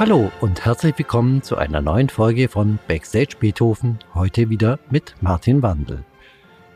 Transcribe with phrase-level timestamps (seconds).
[0.00, 5.62] Hallo und herzlich willkommen zu einer neuen Folge von Backstage Beethoven, heute wieder mit Martin
[5.62, 6.06] Wandel.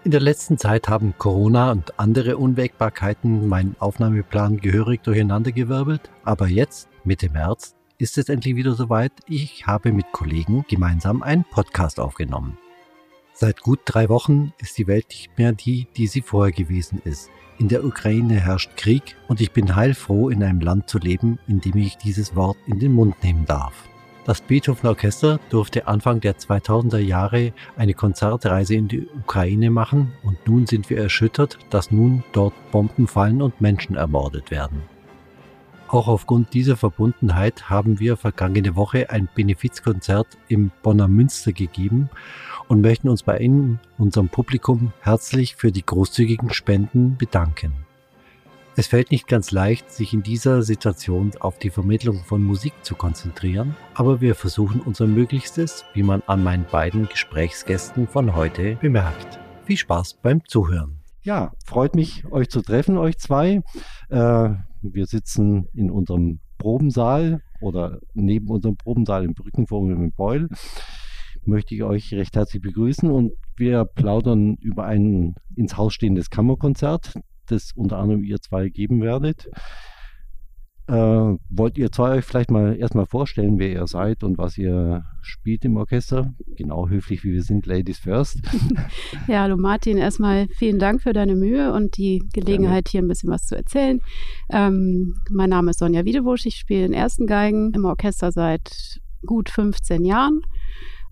[0.05, 6.91] In der letzten Zeit haben Corona und andere Unwägbarkeiten meinen Aufnahmeplan gehörig durcheinandergewirbelt, aber jetzt,
[7.03, 9.13] Mitte März, ist es endlich wieder soweit.
[9.27, 12.59] Ich habe mit Kollegen gemeinsam einen Podcast aufgenommen.
[13.33, 17.31] Seit gut drei Wochen ist die Welt nicht mehr die, die sie vorher gewesen ist.
[17.57, 21.61] In der Ukraine herrscht Krieg und ich bin heilfroh, in einem Land zu leben, in
[21.61, 23.75] dem ich dieses Wort in den Mund nehmen darf.
[24.25, 30.37] Das Beethoven Orchester durfte Anfang der 2000er Jahre eine Konzertreise in die Ukraine machen und
[30.49, 34.83] nun sind wir erschüttert, dass nun dort Bomben fallen und Menschen ermordet werden.
[35.87, 42.11] Auch aufgrund dieser Verbundenheit haben wir vergangene Woche ein Benefizkonzert im Bonner Münster gegeben
[42.69, 47.73] und möchten uns bei Ihnen, unserem Publikum, herzlich für die großzügigen Spenden bedanken.
[48.77, 52.97] Es fällt nicht ganz leicht, sich in dieser Situation auf die Vermittlung von Musik zu
[52.97, 59.39] konzentrieren, aber wir versuchen unser Möglichstes, wie man an meinen beiden Gesprächsgästen von heute bemerkt.
[59.65, 60.99] Viel Spaß beim Zuhören.
[61.23, 63.63] Ja, freut mich, euch zu treffen, euch zwei.
[64.09, 64.51] Äh,
[64.83, 70.49] wir sitzen in unserem Probensaal oder neben unserem Probensaal im Brückenforum im Beul
[71.47, 77.15] möchte ich euch recht herzlich begrüßen und wir plaudern über ein ins Haus stehendes Kammerkonzert,
[77.47, 79.49] das unter anderem ihr zwei geben werdet.
[80.87, 80.93] Äh,
[81.49, 85.65] wollt ihr zwei euch vielleicht mal erstmal vorstellen, wer ihr seid und was ihr spielt
[85.65, 86.35] im Orchester?
[86.57, 88.41] Genau höflich wie wir sind, Ladies first.
[89.27, 93.31] ja, hallo Martin, erstmal vielen Dank für deine Mühe und die Gelegenheit, hier ein bisschen
[93.31, 94.01] was zu erzählen.
[94.51, 99.49] Ähm, mein Name ist Sonja Wiedebusch, ich spiele den ersten Geigen im Orchester seit gut
[99.49, 100.43] 15 Jahren.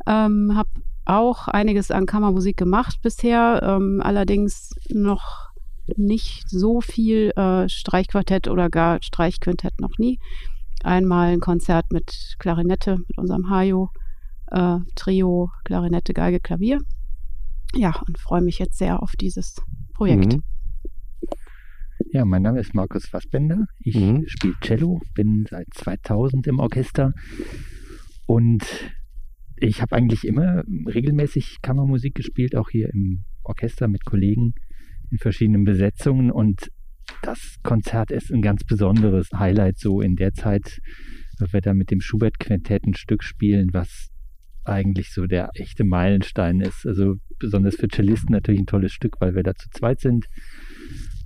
[0.07, 0.71] Ähm, habe
[1.05, 5.51] auch einiges an Kammermusik gemacht bisher, ähm, allerdings noch
[5.97, 10.19] nicht so viel äh, Streichquartett oder gar Streichquintett noch nie.
[10.85, 13.91] Einmal ein Konzert mit Klarinette, mit unserem Hajo,
[14.51, 16.81] äh, Trio, Klarinette, Geige, Klavier.
[17.75, 19.57] Ja, und freue mich jetzt sehr auf dieses
[19.95, 20.35] Projekt.
[20.35, 20.43] Mhm.
[22.13, 23.67] Ja, mein Name ist Markus Fassbender.
[23.81, 24.25] Ich mhm.
[24.27, 27.13] spiele Cello, bin seit 2000 im Orchester
[28.27, 28.65] und
[29.63, 34.55] ich habe eigentlich immer regelmäßig Kammermusik gespielt, auch hier im Orchester mit Kollegen
[35.11, 36.71] in verschiedenen Besetzungen und
[37.23, 40.81] das Konzert ist ein ganz besonderes Highlight so in der Zeit,
[41.39, 44.11] weil wir da mit dem Schubert-Quintett ein Stück spielen, was
[44.65, 46.87] eigentlich so der echte Meilenstein ist.
[46.87, 50.27] Also besonders für Cellisten natürlich ein tolles Stück, weil wir da zu zweit sind.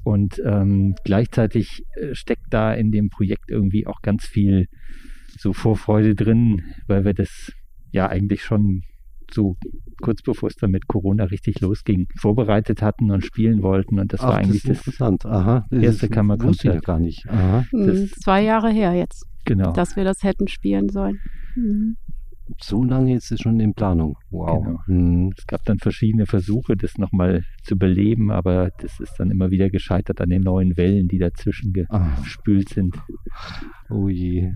[0.02, 4.66] Und ähm, gleichzeitig äh, steckt da in dem Projekt irgendwie auch ganz viel
[5.38, 7.52] so Vorfreude drin, weil wir das
[7.96, 8.82] ja eigentlich schon
[9.30, 9.56] so
[10.00, 13.98] kurz bevor es dann mit Corona richtig losging, vorbereitet hatten und spielen wollten.
[13.98, 15.26] Und das Ach, war eigentlich das, interessant.
[15.26, 16.74] Aha, das erste Kammerkonzert.
[16.74, 17.28] Ja gar nicht.
[17.28, 17.64] Aha.
[17.70, 19.72] Hm, zwei Jahre her jetzt, genau.
[19.72, 21.18] dass wir das hätten spielen sollen.
[21.56, 21.96] Mhm.
[22.60, 24.16] So lange ist es schon in Planung.
[24.30, 24.64] Wow.
[24.64, 24.80] Genau.
[24.86, 25.32] Mhm.
[25.36, 29.68] Es gab dann verschiedene Versuche, das nochmal zu beleben, aber das ist dann immer wieder
[29.68, 32.96] gescheitert an den neuen Wellen, die dazwischen gespült sind.
[33.90, 34.52] Oh je.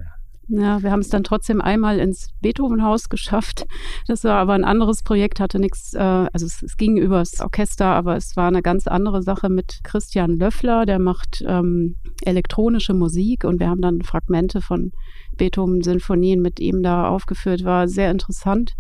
[0.53, 3.66] Ja, wir haben es dann trotzdem einmal ins Beethovenhaus geschafft.
[4.09, 7.87] Das war aber ein anderes Projekt, hatte nichts, äh, also es, es, ging übers Orchester,
[7.87, 13.44] aber es war eine ganz andere Sache mit Christian Löffler, der macht ähm, elektronische Musik
[13.44, 14.91] und wir haben dann Fragmente von
[15.37, 17.65] Beethoven-Sinfonien mit ihm da aufgeführt.
[17.65, 18.72] War sehr interessant,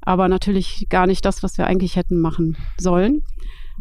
[0.00, 3.22] aber natürlich gar nicht das, was wir eigentlich hätten machen sollen.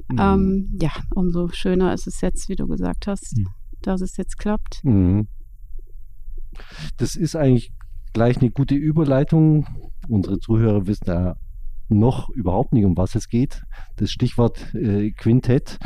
[0.09, 0.19] Mhm.
[0.19, 3.47] Ähm, ja, umso schöner ist es jetzt, wie du gesagt hast, mhm.
[3.81, 4.81] dass es jetzt klappt.
[4.83, 5.27] Mhm.
[6.97, 7.71] Das ist eigentlich
[8.13, 9.65] gleich eine gute Überleitung.
[10.07, 11.35] Unsere Zuhörer wissen ja
[11.89, 13.63] noch überhaupt nicht, um was es geht.
[13.97, 15.77] Das Stichwort äh, Quintett.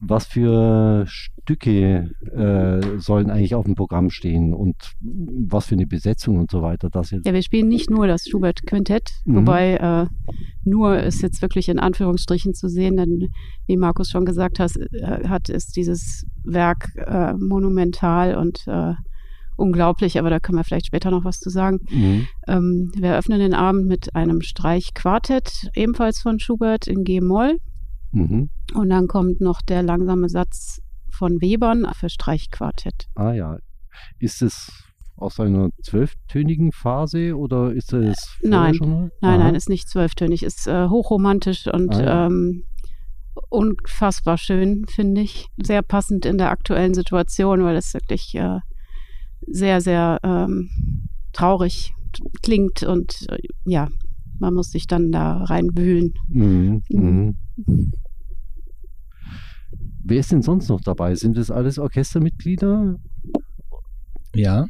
[0.00, 6.36] Was für Stücke äh, sollen eigentlich auf dem Programm stehen und was für eine Besetzung
[6.36, 6.90] und so weiter?
[6.90, 7.24] Das jetzt?
[7.24, 9.36] Ja, wir spielen nicht nur das Schubert-Quintett, mhm.
[9.36, 10.06] wobei äh,
[10.64, 13.28] nur ist jetzt wirklich in Anführungsstrichen zu sehen, denn
[13.66, 18.92] wie Markus schon gesagt hat, äh, hat ist dieses Werk äh, monumental und äh,
[19.56, 21.80] unglaublich, aber da können wir vielleicht später noch was zu sagen.
[21.90, 22.28] Mhm.
[22.46, 27.58] Ähm, wir eröffnen den Abend mit einem Streichquartett, ebenfalls von Schubert in G-Moll.
[28.12, 28.50] Mhm.
[28.74, 30.80] Und dann kommt noch der langsame Satz
[31.10, 33.06] von Webern für Streichquartett.
[33.14, 33.58] Ah ja.
[34.18, 34.70] Ist es
[35.16, 40.66] aus einer zwölftönigen Phase oder ist es nein, schon Nein, nein, ist nicht zwölftönig, ist
[40.66, 42.26] äh, hochromantisch und ah, ja.
[42.26, 42.64] ähm,
[43.48, 45.46] unfassbar schön, finde ich.
[45.62, 48.60] Sehr passend in der aktuellen Situation, weil es wirklich äh,
[49.46, 50.70] sehr, sehr ähm,
[51.32, 51.92] traurig
[52.42, 53.88] klingt und äh, ja,
[54.38, 56.14] man muss sich dann da reinwühlen.
[56.28, 56.82] Mhm.
[56.88, 57.36] Mhm.
[57.56, 57.92] Mhm.
[60.04, 61.14] Wer ist denn sonst noch dabei?
[61.14, 62.96] Sind das alles Orchestermitglieder?
[64.34, 64.66] Ja.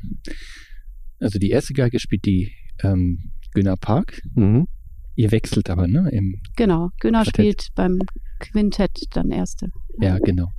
[1.19, 2.53] also die erste Geige spielt die
[2.83, 4.23] ähm, Günnar Park.
[4.35, 4.67] Mhm.
[5.15, 6.09] Ihr wechselt aber, ne?
[6.13, 7.99] Im genau, Günnar spielt beim
[8.39, 9.69] Quintett dann erste.
[9.99, 10.53] Ja, genau.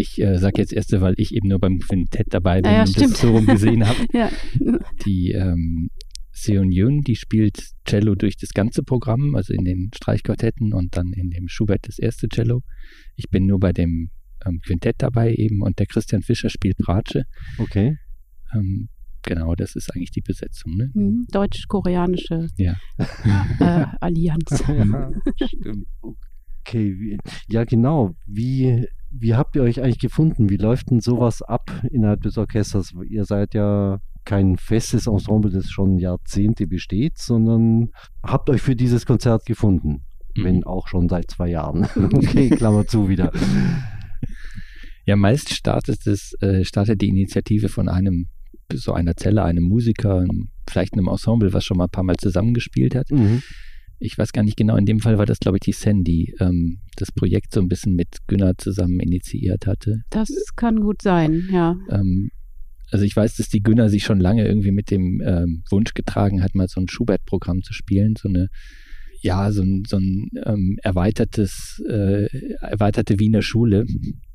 [0.00, 2.80] Ich äh, sage jetzt erste, weil ich eben nur beim Quintett dabei bin ah, ja,
[2.82, 3.12] und stimmt.
[3.12, 3.98] das so rum gesehen habe.
[4.14, 4.30] ja.
[5.04, 5.90] Die ähm,
[6.32, 11.12] Seon Yun, die spielt Cello durch das ganze Programm, also in den Streichquartetten und dann
[11.12, 12.62] in dem Schubert das erste Cello.
[13.16, 14.10] Ich bin nur bei dem
[14.46, 17.24] ähm, Quintett dabei eben und der Christian Fischer spielt Bratsche.
[17.58, 17.98] Okay.
[18.54, 18.88] Ähm,
[19.22, 20.76] genau, das ist eigentlich die Besetzung.
[20.76, 20.90] Ne?
[20.94, 22.74] Mhm, Deutsch-koreanische ja.
[23.60, 24.64] äh, Allianz.
[24.66, 25.10] Ja,
[25.46, 25.86] stimmt.
[26.62, 27.18] Okay,
[27.48, 28.14] ja genau.
[28.26, 30.50] Wie, wie habt ihr euch eigentlich gefunden?
[30.50, 32.92] Wie läuft denn sowas ab innerhalb des Orchesters?
[33.08, 37.90] Ihr seid ja kein festes Ensemble, das schon Jahrzehnte besteht, sondern
[38.22, 40.04] habt euch für dieses Konzert gefunden.
[40.36, 40.44] Mhm.
[40.44, 41.84] Wenn auch schon seit zwei Jahren.
[42.12, 43.32] okay, Klammer zu wieder.
[45.06, 48.26] Ja, meist startet es, äh, startet die Initiative von einem,
[48.72, 50.24] so einer Zelle, einem Musiker,
[50.68, 53.10] vielleicht einem Ensemble, was schon mal ein paar Mal zusammengespielt hat.
[53.10, 53.42] Mhm
[54.00, 56.78] ich weiß gar nicht genau, in dem Fall war das, glaube ich, die Sandy, ähm,
[56.96, 60.02] das Projekt so ein bisschen mit Günnar zusammen initiiert hatte.
[60.10, 61.76] Das kann gut sein, ja.
[61.90, 62.30] Ähm,
[62.90, 66.42] also ich weiß, dass die Günnar sich schon lange irgendwie mit dem ähm, Wunsch getragen
[66.42, 68.48] hat, mal so ein Schubert-Programm zu spielen, so eine
[69.22, 72.26] ja, so ein, so ein ähm, erweitertes, äh,
[72.60, 73.84] erweiterte Wiener Schule.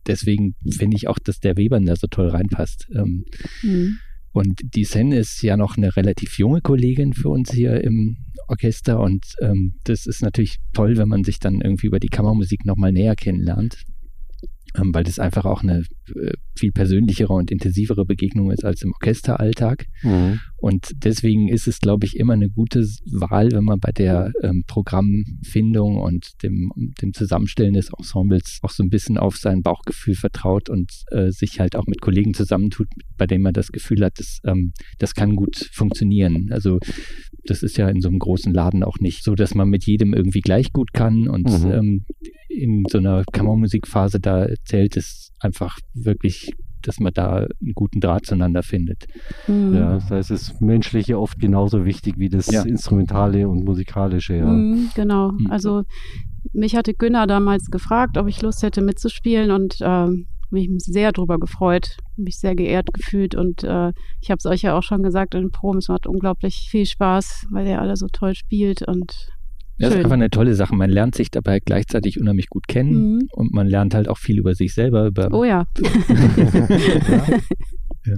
[0.06, 2.88] Deswegen finde ich auch, dass der Weber da so toll reinpasst.
[2.94, 3.26] Ähm,
[3.64, 3.98] mhm.
[4.36, 8.18] Und die Sen ist ja noch eine relativ junge Kollegin für uns hier im
[8.50, 9.00] Orchester.
[9.00, 12.92] Und ähm, das ist natürlich toll, wenn man sich dann irgendwie über die Kammermusik nochmal
[12.92, 13.86] näher kennenlernt
[14.78, 15.84] ähm, weil das einfach auch eine
[16.16, 19.86] äh, viel persönlichere und intensivere Begegnung ist als im Orchesteralltag.
[20.04, 20.40] Mhm.
[20.58, 22.82] Und deswegen ist es, glaube ich, immer eine gute
[23.12, 28.84] Wahl, wenn man bei der ähm, Programmfindung und dem, dem Zusammenstellen des Ensembles auch so
[28.84, 32.88] ein bisschen auf sein Bauchgefühl vertraut und äh, sich halt auch mit Kollegen zusammentut,
[33.18, 36.50] bei denen man das Gefühl hat, das, ähm, das kann gut funktionieren.
[36.52, 36.80] Also
[37.46, 40.14] das ist ja in so einem großen Laden auch nicht so, dass man mit jedem
[40.14, 41.72] irgendwie gleich gut kann und mhm.
[41.72, 42.06] ähm,
[42.56, 48.26] in so einer Kammermusikphase, da zählt es einfach wirklich, dass man da einen guten Draht
[48.26, 49.06] zueinander findet.
[49.48, 49.76] Mhm.
[49.76, 52.64] Ja, das heißt, das Menschliche oft genauso wichtig wie das ja.
[52.64, 54.36] Instrumentale und Musikalische.
[54.36, 54.46] Ja.
[54.46, 55.48] Mhm, genau, mhm.
[55.50, 55.84] also
[56.54, 60.08] mich hatte Günnar damals gefragt, ob ich Lust hätte mitzuspielen und äh,
[60.52, 63.92] mich sehr darüber gefreut, mich sehr geehrt gefühlt und äh,
[64.22, 66.86] ich habe es euch ja auch schon gesagt in den Proben, es macht unglaublich viel
[66.86, 69.30] Spaß, weil ihr alle so toll spielt und
[69.78, 70.76] das ist einfach eine tolle Sache.
[70.76, 73.30] Man lernt sich dabei gleichzeitig unheimlich gut kennen mhm.
[73.32, 75.08] und man lernt halt auch viel über sich selber.
[75.08, 75.66] Über oh ja.
[76.08, 77.28] ja.
[78.06, 78.16] ja.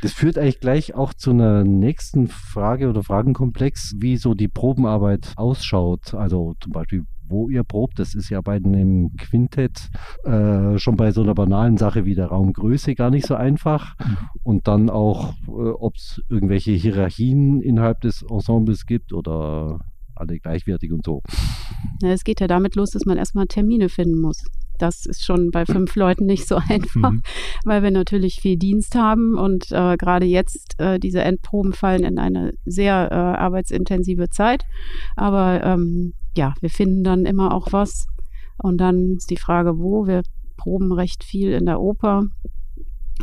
[0.00, 5.32] Das führt eigentlich gleich auch zu einer nächsten Frage oder Fragenkomplex, wie so die Probenarbeit
[5.36, 6.14] ausschaut.
[6.14, 9.90] Also zum Beispiel, wo ihr probt, das ist ja bei einem Quintett
[10.24, 13.96] äh, schon bei so einer banalen Sache wie der Raumgröße gar nicht so einfach.
[13.98, 14.16] Mhm.
[14.42, 19.80] Und dann auch, äh, ob es irgendwelche Hierarchien innerhalb des Ensembles gibt oder
[20.22, 21.22] alle gleichwertig und so.
[22.00, 24.44] Ja, es geht ja damit los, dass man erstmal Termine finden muss.
[24.78, 27.22] Das ist schon bei fünf Leuten nicht so einfach, mhm.
[27.64, 32.18] weil wir natürlich viel Dienst haben und äh, gerade jetzt äh, diese Endproben fallen in
[32.18, 34.64] eine sehr äh, arbeitsintensive Zeit.
[35.16, 38.06] Aber ähm, ja, wir finden dann immer auch was.
[38.58, 40.06] Und dann ist die Frage, wo.
[40.06, 40.22] Wir
[40.56, 42.26] proben recht viel in der Oper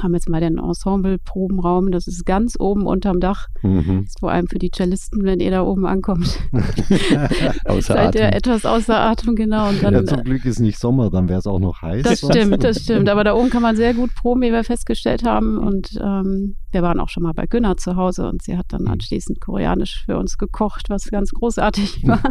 [0.04, 3.48] haben jetzt mal den Ensemble-Probenraum, das ist ganz oben unterm Dach.
[3.62, 4.04] Mhm.
[4.06, 6.40] ist vor allem für die Cellisten, wenn ihr da oben ankommt.
[7.80, 9.70] Seid ihr etwas außer Atem, genau.
[9.70, 12.04] Und dann, ja, zum Glück ist nicht Sommer, dann wäre es auch noch heiß.
[12.04, 13.10] Das stimmt, das stimmt.
[13.10, 15.58] Aber da oben kann man sehr gut proben, wie wir festgestellt haben.
[15.70, 18.84] Und ähm, wir waren auch schon mal bei Günnar zu Hause und sie hat dann
[18.84, 18.90] mhm.
[18.90, 22.22] anschließend koreanisch für uns gekocht, was ganz großartig war.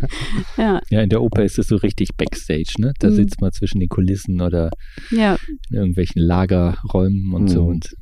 [0.56, 0.80] ja.
[0.90, 2.92] ja, in der Oper ist es so richtig Backstage, ne?
[2.98, 3.14] Da mhm.
[3.14, 4.70] sitzt man zwischen den Kulissen oder
[5.10, 5.36] ja.
[5.70, 7.48] in irgendwelchen Lagerräumen Räumen und mhm.
[7.48, 7.64] so.
[7.64, 7.96] Und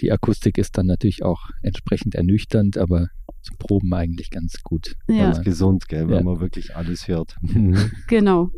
[0.00, 3.08] die Akustik ist dann natürlich auch entsprechend ernüchternd, aber
[3.42, 4.96] zum Proben eigentlich ganz gut.
[5.08, 5.24] Ja.
[5.24, 6.22] Ganz gesund, gell, wenn ja.
[6.22, 7.36] man wirklich alles hört.
[7.52, 7.90] Mhm.
[8.08, 8.50] Genau.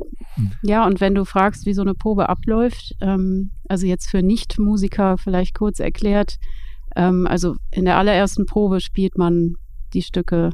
[0.62, 5.18] Ja, und wenn du fragst, wie so eine Probe abläuft, ähm, also jetzt für Nicht-Musiker
[5.18, 6.36] vielleicht kurz erklärt,
[6.94, 9.54] ähm, also in der allerersten Probe spielt man
[9.94, 10.50] die Stücke,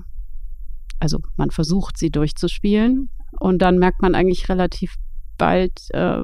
[1.00, 4.94] also man versucht sie durchzuspielen und dann merkt man eigentlich relativ
[5.36, 6.22] bald, äh,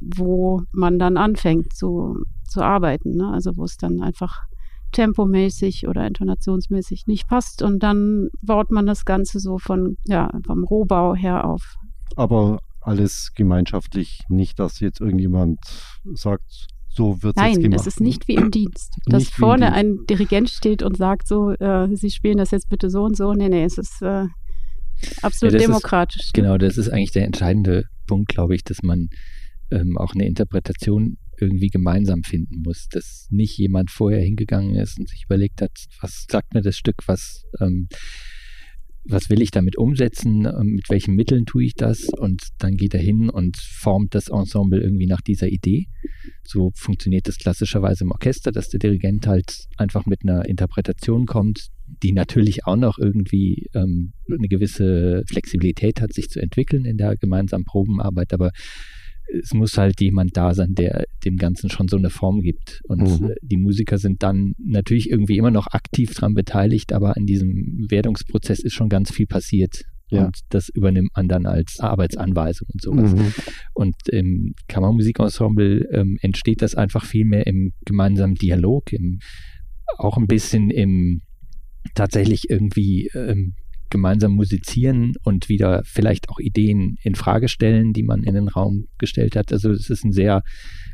[0.00, 3.16] wo man dann anfängt zu, zu arbeiten.
[3.16, 3.30] Ne?
[3.32, 4.46] Also wo es dann einfach
[4.94, 7.62] tempomäßig oder intonationsmäßig nicht passt.
[7.62, 11.76] Und dann baut man das Ganze so von, ja, vom Rohbau her auf.
[12.16, 15.58] Aber alles gemeinschaftlich, nicht, dass jetzt irgendjemand
[16.14, 17.58] sagt, so wird es gemacht.
[17.60, 21.26] Nein, es ist nicht wie im Dienst, dass nicht vorne ein Dirigent steht und sagt
[21.26, 23.32] so, äh, Sie spielen das jetzt bitte so und so.
[23.32, 24.26] Nee, nee, es ist äh,
[25.22, 26.26] absolut ja, demokratisch.
[26.26, 29.08] Ist, genau, das ist eigentlich der entscheidende Punkt, glaube ich, dass man
[29.72, 35.08] ähm, auch eine Interpretation irgendwie gemeinsam finden muss, dass nicht jemand vorher hingegangen ist und
[35.08, 37.88] sich überlegt hat, was sagt mir das Stück, was ähm,
[39.06, 42.94] was will ich damit umsetzen, ähm, mit welchen Mitteln tue ich das und dann geht
[42.94, 45.86] er hin und formt das Ensemble irgendwie nach dieser Idee.
[46.42, 51.68] So funktioniert das klassischerweise im Orchester, dass der Dirigent halt einfach mit einer Interpretation kommt,
[52.02, 57.16] die natürlich auch noch irgendwie ähm, eine gewisse Flexibilität hat, sich zu entwickeln in der
[57.16, 58.52] gemeinsamen Probenarbeit, aber
[59.42, 62.80] es muss halt jemand da sein, der dem Ganzen schon so eine Form gibt.
[62.88, 63.30] Und mhm.
[63.30, 67.86] Äh, die Musiker sind dann natürlich irgendwie immer noch aktiv daran beteiligt, aber in diesem
[67.88, 69.84] Werdungsprozess ist schon ganz viel passiert.
[70.10, 70.26] Ja.
[70.26, 73.14] Und das übernimmt man dann als Arbeitsanweisung und sowas.
[73.14, 73.32] Mhm.
[73.72, 79.18] Und im Kammermusikensemble ähm, entsteht das einfach viel mehr im gemeinsamen Dialog, im,
[79.98, 81.22] auch ein bisschen im
[81.94, 83.54] tatsächlich irgendwie ähm,
[83.90, 88.86] gemeinsam musizieren und wieder vielleicht auch Ideen in Frage stellen, die man in den Raum
[88.98, 89.52] gestellt hat.
[89.52, 90.42] Also es ist ein sehr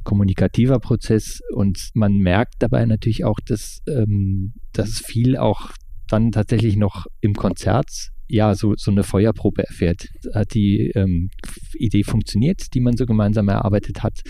[0.04, 5.72] kommunikativer Prozess und man merkt dabei natürlich auch, dass, ähm, dass viel auch
[6.08, 10.08] dann tatsächlich noch im Konzert ja so, so eine Feuerprobe erfährt.
[10.34, 11.30] Hat die ähm,
[11.74, 14.20] Idee funktioniert, die man so gemeinsam erarbeitet hat.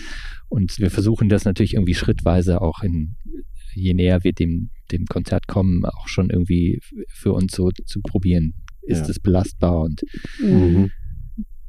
[0.49, 3.15] Und wir versuchen das natürlich irgendwie schrittweise auch in,
[3.73, 8.53] je näher wir dem, dem Konzert kommen, auch schon irgendwie für uns so zu probieren.
[8.83, 10.01] Ist es belastbar und
[10.41, 10.89] mhm.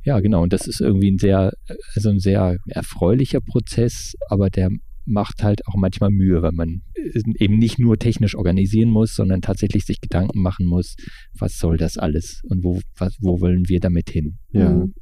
[0.03, 0.43] ja, genau.
[0.43, 1.53] Und das ist irgendwie ein sehr,
[1.95, 4.71] also ein sehr erfreulicher Prozess, aber der
[5.05, 6.83] macht halt auch manchmal Mühe, weil man
[7.39, 10.97] eben nicht nur technisch organisieren muss, sondern tatsächlich sich Gedanken machen muss,
[11.39, 14.39] was soll das alles und wo, was, wo wollen wir damit hin?
[14.51, 14.71] Ja.
[14.71, 14.95] Mhm.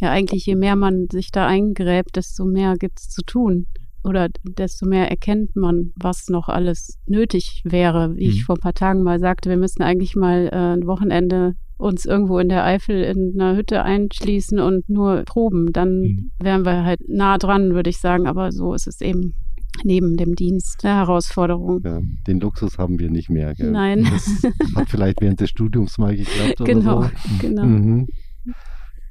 [0.00, 3.66] Ja, eigentlich je mehr man sich da eingräbt, desto mehr gibt es zu tun
[4.04, 8.14] oder desto mehr erkennt man, was noch alles nötig wäre.
[8.16, 8.32] Wie mhm.
[8.32, 12.04] ich vor ein paar Tagen mal sagte, wir müssen eigentlich mal äh, ein Wochenende uns
[12.04, 15.72] irgendwo in der Eifel in einer Hütte einschließen und nur proben.
[15.72, 16.30] Dann mhm.
[16.40, 18.26] wären wir halt nah dran, würde ich sagen.
[18.26, 19.34] Aber so ist es eben
[19.82, 21.80] neben dem Dienst eine Herausforderung.
[21.84, 23.54] Ja, den Luxus haben wir nicht mehr.
[23.54, 23.72] Gell?
[23.72, 24.06] Nein.
[24.10, 26.58] Das hat vielleicht während des Studiums mal geklappt.
[26.64, 27.38] Genau, oder so.
[27.40, 27.64] genau.
[27.64, 28.06] Mhm.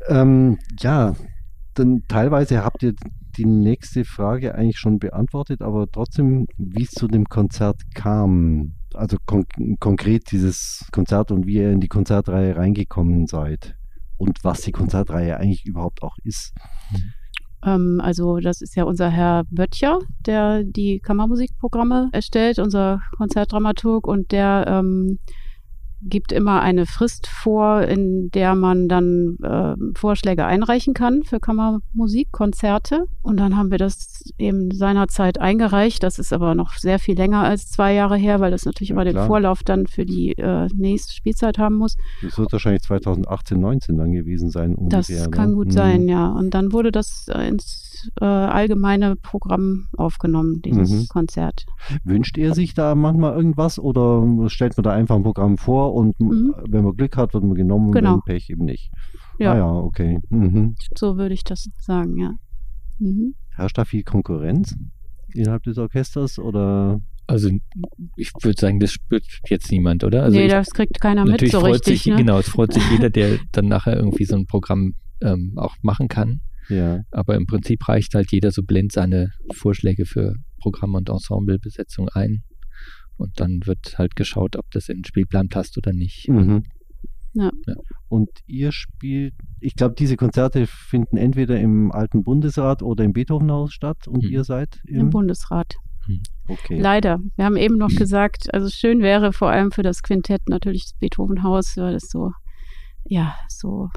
[0.07, 1.15] Ähm, ja,
[1.73, 2.93] dann teilweise habt ihr
[3.37, 9.17] die nächste Frage eigentlich schon beantwortet, aber trotzdem, wie es zu dem Konzert kam, also
[9.25, 9.45] kon
[9.79, 13.75] konkret dieses Konzert und wie ihr in die Konzertreihe reingekommen seid
[14.17, 16.53] und was die Konzertreihe eigentlich überhaupt auch ist.
[17.65, 24.31] Ähm, also das ist ja unser Herr Böttcher, der die Kammermusikprogramme erstellt, unser Konzertdramaturg und
[24.31, 25.19] der ähm,
[26.05, 32.31] gibt immer eine Frist vor, in der man dann äh, Vorschläge einreichen kann für Kammermusik,
[32.31, 33.05] Konzerte.
[33.21, 36.03] Und dann haben wir das eben seinerzeit eingereicht.
[36.03, 38.95] Das ist aber noch sehr viel länger als zwei Jahre her, weil das natürlich ja,
[38.95, 39.23] immer klar.
[39.23, 41.95] den Vorlauf dann für die äh, nächste Spielzeit haben muss.
[42.21, 44.75] Das wird wahrscheinlich 2018, 19 dann gewesen sein.
[44.75, 45.55] Ungefähr, das kann ne?
[45.55, 45.71] gut mhm.
[45.71, 46.27] sein, ja.
[46.27, 51.07] Und dann wurde das äh, ins äh, allgemeine Programm aufgenommen, dieses mhm.
[51.07, 51.65] Konzert.
[52.03, 56.19] Wünscht ihr sich da manchmal irgendwas oder stellt man da einfach ein Programm vor und
[56.19, 56.53] mhm.
[56.67, 58.15] wenn man Glück hat, wird man genommen, genau.
[58.25, 58.91] wenn Pech eben nicht.
[59.39, 60.19] Ja, ah, ja okay.
[60.29, 60.75] Mhm.
[60.95, 62.33] So würde ich das sagen, ja.
[62.99, 63.35] Mhm.
[63.55, 64.75] Herrscht da viel Konkurrenz
[65.33, 67.01] innerhalb des Orchesters oder?
[67.25, 67.49] Also
[68.17, 70.23] ich würde sagen, das spürt jetzt niemand, oder?
[70.23, 72.03] Also nee, ich, das kriegt keiner mit so freut richtig.
[72.03, 72.17] Sich, ne?
[72.17, 76.09] Genau, es freut sich jeder, der dann nachher irgendwie so ein Programm ähm, auch machen
[76.09, 76.41] kann.
[76.69, 77.01] Ja.
[77.11, 82.43] Aber im Prinzip reicht halt jeder so blind seine Vorschläge für Programm- und Ensemblebesetzung ein.
[83.17, 86.27] Und dann wird halt geschaut, ob das in den Spielplan passt oder nicht.
[86.29, 86.63] Mhm.
[87.33, 87.51] Ja.
[87.67, 87.75] ja.
[88.09, 93.73] Und ihr spielt, ich glaube, diese Konzerte finden entweder im alten Bundesrat oder im Beethovenhaus
[93.73, 94.29] statt und mhm.
[94.29, 95.75] ihr seid im, im Bundesrat.
[96.07, 96.21] Mhm.
[96.47, 96.79] Okay.
[96.79, 97.19] Leider.
[97.35, 100.93] Wir haben eben noch gesagt, also schön wäre vor allem für das Quintett natürlich das
[100.99, 102.31] Beethovenhaus, weil es so,
[103.05, 103.89] ja, so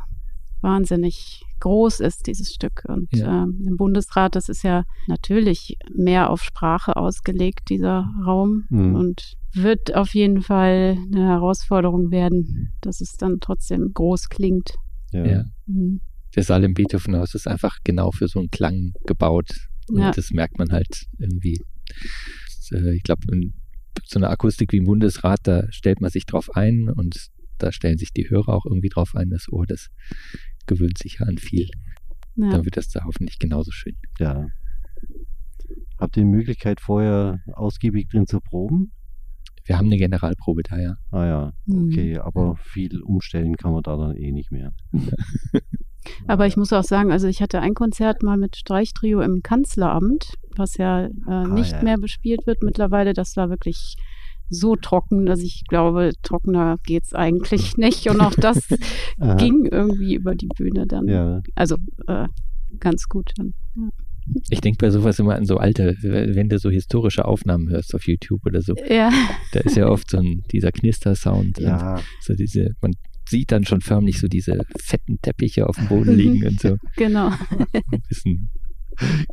[0.61, 2.85] wahnsinnig groß ist, dieses Stück.
[2.87, 3.45] Und ja.
[3.45, 8.65] ähm, im Bundesrat, das ist ja natürlich mehr auf Sprache ausgelegt, dieser Raum.
[8.71, 8.95] Mhm.
[8.95, 14.75] Und wird auf jeden Fall eine Herausforderung werden, dass es dann trotzdem groß klingt.
[15.13, 15.25] Ja.
[15.25, 15.45] ja.
[15.67, 16.01] Mhm.
[16.35, 19.51] Der Saal im Beethovenhaus ist einfach genau für so einen Klang gebaut.
[19.89, 20.11] Und ja.
[20.11, 21.61] das merkt man halt irgendwie.
[22.73, 23.23] Äh, ich glaube,
[24.05, 27.99] so eine Akustik wie im Bundesrat, da stellt man sich drauf ein und da stellen
[27.99, 29.31] sich die Hörer auch irgendwie drauf ein.
[29.31, 29.89] Das Ohr, das
[30.67, 31.69] gewöhnt sich ja an viel.
[32.37, 32.51] Ja.
[32.51, 33.97] Dann wird das da hoffentlich genauso schön.
[34.19, 34.47] Ja.
[35.99, 38.93] Habt ihr die Möglichkeit, vorher ausgiebig drin zu proben?
[39.65, 40.95] Wir haben eine Generalprobe da, ja.
[41.11, 41.87] Ah ja, mhm.
[41.87, 42.21] okay, mhm.
[42.21, 44.73] aber viel umstellen kann man da dann eh nicht mehr.
[46.29, 50.35] aber ich muss auch sagen, also ich hatte ein Konzert mal mit Streichtrio im Kanzleramt,
[50.55, 51.83] was ja äh, ah, nicht ja.
[51.83, 53.13] mehr bespielt wird mittlerweile.
[53.13, 53.97] Das war wirklich
[54.49, 58.09] so trocken, dass ich glaube, trockener geht es eigentlich nicht.
[58.09, 58.69] Und auch das
[59.39, 61.09] ging irgendwie über die Bühne dann.
[61.09, 61.43] Ja.
[61.55, 61.77] Also
[62.07, 62.27] äh,
[62.81, 63.55] ganz gut dann.
[63.77, 63.89] Ja.
[64.51, 68.07] Ich denke bei sowas immer an so alte, wenn du so historische Aufnahmen hörst auf
[68.09, 68.75] YouTube oder so.
[68.89, 69.11] Ja.
[69.53, 71.59] Da ist ja oft so ein, dieser Knister-Sound.
[71.59, 72.01] Ja.
[72.21, 72.93] So diese, man
[73.29, 76.77] sieht dann schon förmlich so diese fetten Teppiche auf dem Boden liegen und so.
[76.97, 77.29] Genau.
[77.29, 78.51] Ein bisschen.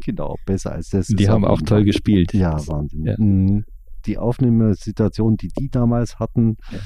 [0.06, 1.08] Genau, besser als das.
[1.08, 2.34] Die haben auch toll gespielt.
[2.34, 3.06] Ja, Wahnsinn.
[3.06, 3.16] Ja.
[3.18, 3.64] Mhm.
[4.06, 6.80] Die Aufnahmesituation, die die damals hatten, ja.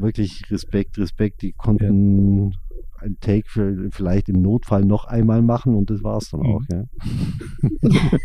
[0.00, 1.42] wirklich Respekt, Respekt.
[1.42, 2.58] Die konnten ja
[3.00, 6.62] ein Take für, vielleicht im Notfall noch einmal machen und das war es dann auch.
[6.70, 6.84] Ja.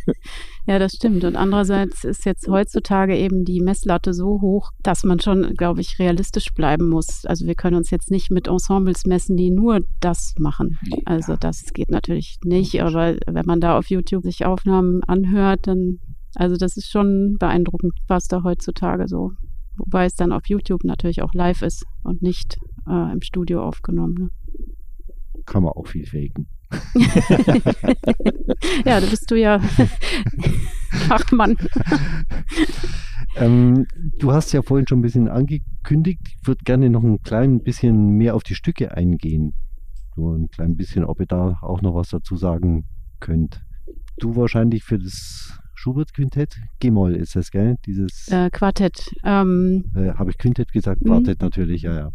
[0.66, 1.24] ja, das stimmt.
[1.24, 6.00] Und andererseits ist jetzt heutzutage eben die Messlatte so hoch, dass man schon, glaube ich,
[6.00, 7.26] realistisch bleiben muss.
[7.26, 10.78] Also wir können uns jetzt nicht mit Ensembles messen, die nur das machen.
[11.06, 12.82] Also das geht natürlich nicht.
[12.82, 16.00] Aber wenn man da auf YouTube sich Aufnahmen anhört, dann,
[16.36, 19.32] also das ist schon beeindruckend, was da heutzutage so
[19.78, 22.58] wobei es dann auf YouTube natürlich auch live ist und nicht
[22.88, 24.16] äh, im Studio aufgenommen.
[24.16, 24.30] Ne?
[25.46, 26.48] Kann man auch viel faken.
[28.86, 29.60] ja, da bist du ja
[31.08, 31.58] Fachmann.
[33.36, 33.86] ähm,
[34.20, 36.22] du hast ja vorhin schon ein bisschen angekündigt.
[36.24, 39.54] Ich würde gerne noch ein klein bisschen mehr auf die Stücke eingehen.
[40.16, 42.86] Nur ein klein bisschen, ob ihr da auch noch was dazu sagen
[43.20, 43.62] könnt.
[44.18, 46.58] Du wahrscheinlich für das Schubert-Quintett?
[46.80, 47.76] G-Moll ist das, gell?
[47.88, 49.10] Dieses äh, Quartett.
[49.24, 51.02] Ähm, äh, Habe ich Quintett gesagt?
[51.02, 51.08] Mhm.
[51.08, 52.10] Quartett natürlich, ja, ja.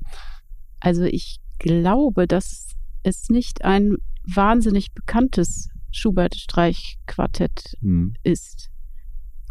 [0.78, 8.14] Also ich glaube, dass es nicht ein wahnsinnig bekanntes Schubert-Streichquartett mhm.
[8.23, 8.70] ist.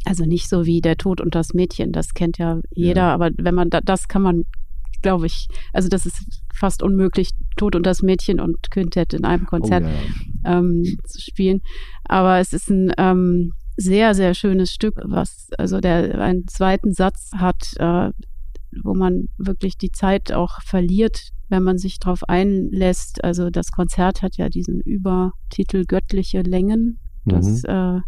[0.06, 3.14] Also nicht so wie Der Tod und das Mädchen, das kennt ja jeder, ja.
[3.14, 4.44] aber wenn man da, das kann man,
[5.02, 9.46] glaube ich, also das ist fast unmöglich, Tod und das Mädchen und Quintett in einem
[9.46, 9.88] Konzert oh,
[10.46, 10.60] ja.
[10.60, 11.62] ähm, zu spielen.
[12.06, 17.32] Aber es ist ein ähm, sehr, sehr schönes Stück, was also der einen zweiten Satz
[17.36, 18.10] hat, äh,
[18.84, 23.24] wo man wirklich die Zeit auch verliert, wenn man sich darauf einlässt.
[23.24, 27.00] Also das Konzert hat ja diesen Übertitel Göttliche Längen.
[27.26, 27.70] Das mhm.
[27.70, 28.02] äh,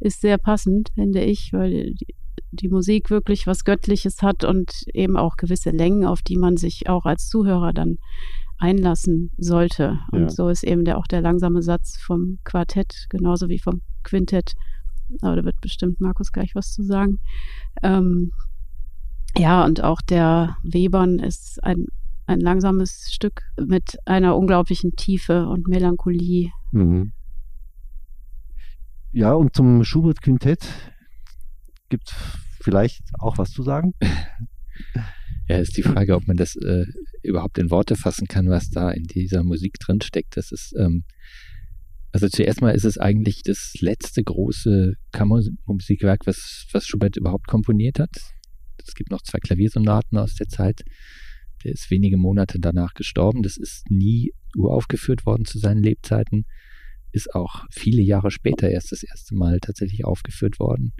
[0.00, 2.14] ist sehr passend, finde ich, weil die,
[2.52, 6.88] die, Musik wirklich was Göttliches hat und eben auch gewisse Längen, auf die man sich
[6.88, 7.98] auch als Zuhörer dann
[8.58, 9.98] einlassen sollte.
[10.12, 10.28] Und ja.
[10.30, 14.54] so ist eben der, auch der langsame Satz vom Quartett, genauso wie vom Quintett
[15.20, 17.18] aber da wird bestimmt Markus gleich was zu sagen.
[17.82, 18.32] Ähm,
[19.36, 21.86] ja, und auch der Webern ist ein,
[22.26, 26.50] ein langsames Stück mit einer unglaublichen Tiefe und Melancholie.
[26.72, 27.12] Mhm.
[29.12, 30.66] Ja, und zum Schubert-Quintett
[31.88, 32.16] gibt es
[32.60, 33.94] vielleicht auch was zu sagen?
[35.48, 36.84] Ja, ist die Frage, ob man das äh,
[37.22, 40.36] überhaupt in Worte fassen kann, was da in dieser Musik drinsteckt.
[40.36, 41.04] Das ist ähm,
[42.12, 47.98] also zuerst mal ist es eigentlich das letzte große Kammermusikwerk, was, was Schubert überhaupt komponiert
[47.98, 48.10] hat.
[48.84, 50.82] Es gibt noch zwei Klaviersonaten aus der Zeit.
[51.64, 53.42] Der ist wenige Monate danach gestorben.
[53.42, 56.44] Das ist nie uraufgeführt worden zu seinen Lebzeiten.
[57.12, 60.92] Ist auch viele Jahre später erst das erste Mal tatsächlich aufgeführt worden.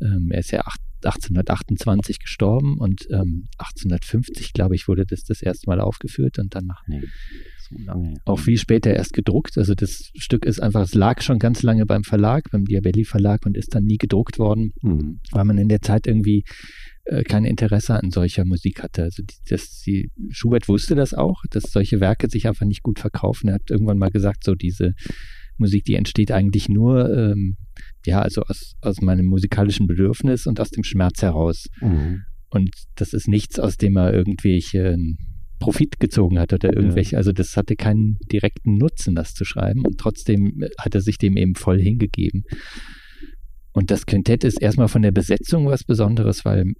[0.00, 0.62] Ähm, er ist ja
[1.04, 6.68] 1828 gestorben und ähm, 1850, glaube ich, wurde das das erste Mal aufgeführt und dann
[6.86, 7.02] nee
[7.72, 8.14] so lange.
[8.24, 9.58] Auch viel später erst gedruckt.
[9.58, 13.46] Also das Stück ist einfach, es lag schon ganz lange beim Verlag, beim Diabelli Verlag
[13.46, 15.20] und ist dann nie gedruckt worden, mhm.
[15.30, 16.44] weil man in der Zeit irgendwie
[17.04, 19.02] äh, kein Interesse an solcher Musik hatte.
[19.04, 22.98] Also die, das, die, Schubert wusste das auch, dass solche Werke sich einfach nicht gut
[22.98, 23.48] verkaufen.
[23.48, 24.94] Er hat irgendwann mal gesagt, so diese
[25.58, 27.56] Musik, die entsteht eigentlich nur, ähm,
[28.06, 31.66] ja, also aus, aus meinem musikalischen Bedürfnis und aus dem Schmerz heraus.
[31.80, 32.22] Mhm.
[32.50, 34.96] Und das ist nichts, aus dem er irgendwelche
[35.58, 37.18] Profit gezogen hat oder irgendwelche, ja.
[37.18, 41.36] also das hatte keinen direkten Nutzen, das zu schreiben und trotzdem hat er sich dem
[41.36, 42.42] eben voll hingegeben.
[43.72, 46.74] Und das Quintett ist erstmal von der Besetzung was Besonderes, weil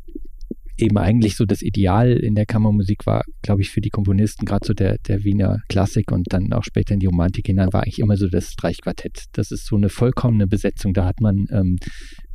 [0.82, 4.66] eben eigentlich so das Ideal in der Kammermusik war, glaube ich, für die Komponisten, gerade
[4.66, 8.00] so der, der Wiener Klassik und dann auch später in die Romantik hinein, war eigentlich
[8.00, 9.24] immer so das Streichquartett.
[9.32, 10.92] Das ist so eine vollkommene Besetzung.
[10.92, 11.78] Da hat man ähm,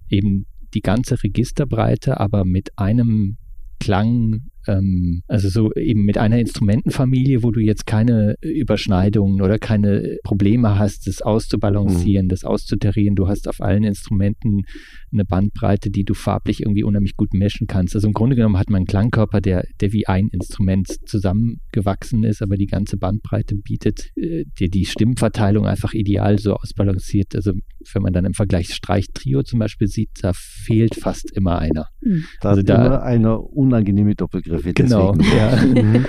[0.10, 3.38] eben die ganze Registerbreite, aber mit einem
[3.80, 10.18] Klang ähm, also so eben mit einer Instrumentenfamilie, wo du jetzt keine Überschneidungen oder keine
[10.24, 12.30] Probleme hast, das auszubalancieren, mhm.
[12.30, 13.16] das auszutarieren.
[13.16, 14.64] Du hast auf allen Instrumenten
[15.12, 17.96] eine Bandbreite, die du farblich irgendwie unheimlich gut mischen kannst.
[17.96, 22.42] Also im Grunde genommen hat man einen Klangkörper, der, der wie ein Instrument zusammengewachsen ist,
[22.42, 27.36] aber die ganze Bandbreite bietet äh, dir die Stimmverteilung einfach ideal so ausbalanciert.
[27.36, 27.54] Also
[27.94, 31.88] wenn man dann im Vergleich Streichtrio zum Beispiel sieht, da fehlt fast immer einer.
[32.02, 32.26] Mhm.
[32.42, 34.84] Da also da immer eine unangenehme Doppelgriff Begriffe.
[34.84, 35.64] Genau, ja.
[35.66, 36.06] Mhm.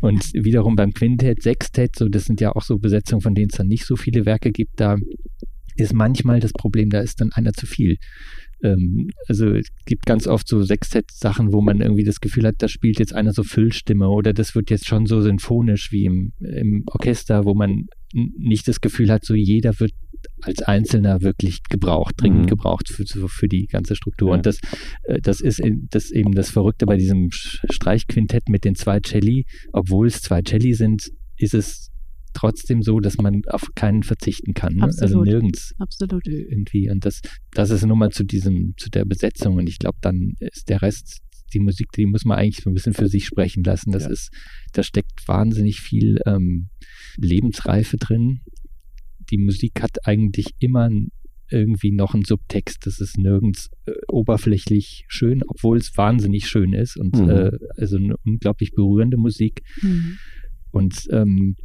[0.00, 3.56] Und wiederum beim Quintett, Sextett, so, das sind ja auch so Besetzungen, von denen es
[3.56, 4.96] dann nicht so viele Werke gibt, da
[5.76, 7.96] ist manchmal das Problem, da ist dann einer zu viel.
[8.62, 12.68] Ähm, also es gibt ganz oft so Sextett-Sachen, wo man irgendwie das Gefühl hat, da
[12.68, 16.84] spielt jetzt einer so Füllstimme oder das wird jetzt schon so sinfonisch wie im, im
[16.86, 19.92] Orchester, wo man nicht das Gefühl hat, so jeder wird
[20.42, 22.48] als Einzelner wirklich gebraucht, dringend mhm.
[22.48, 24.30] gebraucht für, für die ganze Struktur.
[24.30, 24.36] Ja.
[24.36, 24.58] Und das,
[25.04, 29.46] äh, das ist das eben das Verrückte bei diesem Streichquintett mit den zwei Celli.
[29.72, 31.90] Obwohl es zwei Celli sind, ist es
[32.32, 34.74] trotzdem so, dass man auf keinen verzichten kann.
[34.74, 34.90] Ne?
[35.00, 35.74] Also nirgends.
[35.78, 36.26] Absolut.
[36.26, 36.90] Irgendwie.
[36.90, 37.20] Und das,
[37.52, 39.56] das ist nur mal zu diesem, zu der Besetzung.
[39.56, 41.20] Und ich glaube, dann ist der Rest,
[41.52, 43.90] die Musik, die muss man eigentlich so ein bisschen für sich sprechen lassen.
[43.90, 44.10] Das ja.
[44.10, 44.30] ist,
[44.72, 46.68] da steckt wahnsinnig viel ähm,
[47.16, 48.40] Lebensreife drin.
[49.30, 50.90] Die Musik hat eigentlich immer
[51.50, 52.86] irgendwie noch einen Subtext.
[52.86, 57.30] Das ist nirgends äh, oberflächlich schön, obwohl es wahnsinnig schön ist und mhm.
[57.30, 59.62] äh, also eine unglaublich berührende Musik.
[59.82, 60.18] Mhm.
[60.70, 61.56] Und ähm,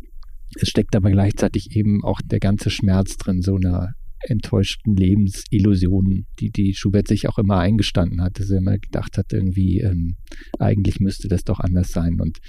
[0.60, 3.94] es steckt aber gleichzeitig eben auch der ganze Schmerz drin, so einer
[4.28, 9.32] enttäuschten Lebensillusion, die die Schubert sich auch immer eingestanden hat, dass er immer gedacht hat,
[9.34, 10.16] irgendwie ähm,
[10.58, 12.20] eigentlich müsste das doch anders sein.
[12.20, 12.40] Und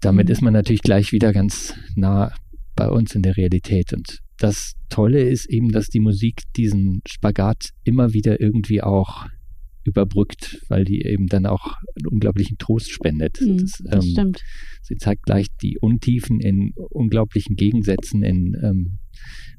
[0.00, 2.32] damit ist man natürlich gleich wieder ganz nah
[2.76, 3.92] bei uns in der Realität.
[3.92, 9.26] Und das Tolle ist eben, dass die Musik diesen Spagat immer wieder irgendwie auch
[9.84, 13.40] überbrückt, weil die eben dann auch einen unglaublichen Trost spendet.
[13.40, 14.44] Mhm, das, das ähm, stimmt.
[14.82, 18.98] Sie zeigt gleich die Untiefen in unglaublichen Gegensätzen, in ähm,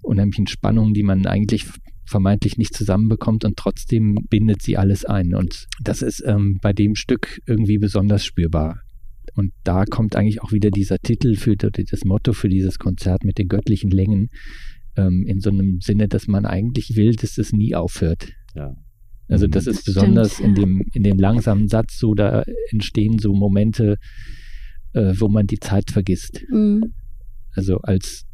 [0.02, 1.66] unheimlichen Spannungen, die man eigentlich
[2.06, 5.34] vermeintlich nicht zusammenbekommt und trotzdem bindet sie alles ein.
[5.34, 8.82] Und das ist ähm, bei dem Stück irgendwie besonders spürbar.
[9.38, 13.38] Und da kommt eigentlich auch wieder dieser Titel für das Motto für dieses Konzert mit
[13.38, 14.30] den göttlichen Längen
[14.96, 18.30] ähm, in so einem Sinne, dass man eigentlich will, dass es nie aufhört.
[18.56, 18.76] Ja.
[19.28, 23.32] Also das ist besonders Stimmt, in, dem, in dem langsamen Satz so, da entstehen so
[23.32, 23.98] Momente,
[24.94, 26.44] äh, wo man die Zeit vergisst.
[26.50, 26.94] Mhm.
[27.52, 28.26] Also als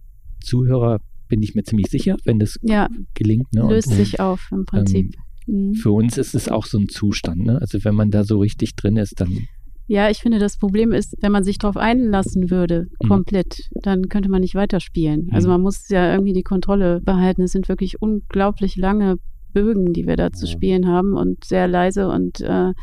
[0.42, 3.52] Zuhörer bin ich mir ziemlich sicher, wenn das ja, gelingt.
[3.54, 3.68] Ne?
[3.68, 5.16] Löst Und, sich auf im Prinzip.
[5.48, 5.74] Ähm, mhm.
[5.74, 7.44] Für uns ist es auch so ein Zustand.
[7.44, 7.60] Ne?
[7.60, 9.48] Also wenn man da so richtig drin ist, dann
[9.88, 13.08] ja, ich finde, das Problem ist, wenn man sich darauf einlassen würde, mhm.
[13.08, 13.80] komplett, mhm.
[13.84, 15.30] dann könnte man nicht weiterspielen.
[15.32, 15.54] Also mhm.
[15.54, 17.44] man muss ja irgendwie die Kontrolle behalten.
[17.44, 19.18] Es sind wirklich unglaublich lange
[19.52, 22.74] Bögen, die wir da zu spielen haben und sehr leise und äh,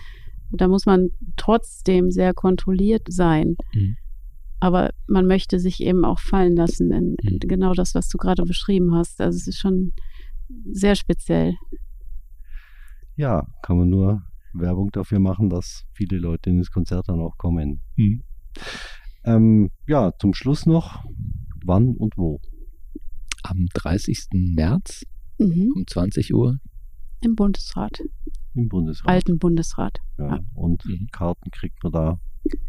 [0.52, 3.56] da muss man trotzdem sehr kontrolliert sein.
[3.74, 3.96] Mhm.
[4.60, 7.48] Aber man möchte sich eben auch fallen lassen in, in mhm.
[7.48, 9.20] genau das, was du gerade beschrieben hast.
[9.20, 9.92] Also es ist schon
[10.70, 11.54] sehr speziell.
[13.16, 17.36] Ja, kann man nur Werbung dafür machen, dass viele Leute in das Konzert dann auch
[17.36, 17.80] kommen.
[17.96, 18.22] Mhm.
[19.24, 21.04] Ähm, ja, zum Schluss noch,
[21.64, 22.40] wann und wo?
[23.42, 24.28] Am 30.
[24.32, 25.04] März
[25.38, 25.72] mhm.
[25.76, 26.58] um 20 Uhr.
[27.20, 28.00] Im Bundesrat.
[28.54, 29.08] Im Bundesrat.
[29.08, 29.98] Alten Bundesrat.
[30.18, 30.40] Ja, ja.
[30.54, 31.08] Und mhm.
[31.12, 32.20] Karten kriegt man da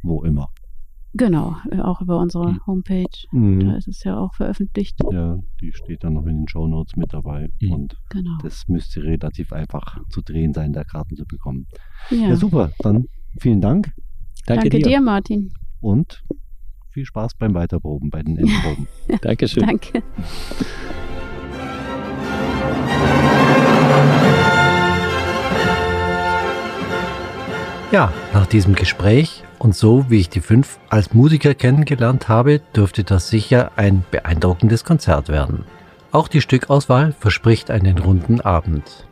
[0.03, 0.49] wo immer.
[1.13, 2.65] Genau, äh, auch über unsere mhm.
[2.65, 3.27] Homepage.
[3.31, 3.59] Mhm.
[3.59, 4.97] Da ist es ja auch veröffentlicht.
[5.11, 7.49] Ja, die steht dann noch in den Show Notes mit dabei.
[7.59, 7.71] Mhm.
[7.73, 8.37] Und genau.
[8.41, 11.67] das müsste relativ einfach zu drehen sein, da Karten zu bekommen.
[12.09, 12.71] Ja, ja super.
[12.79, 13.05] Dann
[13.39, 13.91] vielen Dank.
[14.45, 14.89] Danke, Danke dir.
[14.89, 15.53] dir, Martin.
[15.81, 16.23] Und
[16.91, 18.87] viel Spaß beim Weiterproben, bei den Endproben.
[19.21, 19.65] Dankeschön.
[19.65, 20.03] Danke.
[27.91, 33.03] Ja, nach diesem Gespräch und so wie ich die fünf als Musiker kennengelernt habe, dürfte
[33.03, 35.65] das sicher ein beeindruckendes Konzert werden.
[36.11, 39.05] Auch die Stückauswahl verspricht einen runden Abend.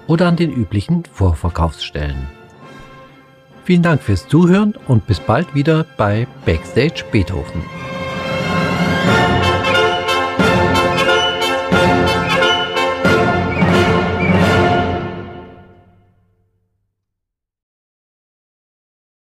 [0.08, 2.28] oder an den üblichen Vorverkaufsstellen.
[3.65, 7.88] Vielen Dank fürs Zuhören und bis bald wieder bei Backstage Beethoven.